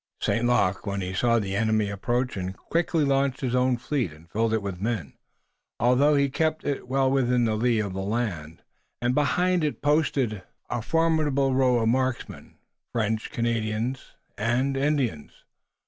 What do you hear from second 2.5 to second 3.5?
quickly launched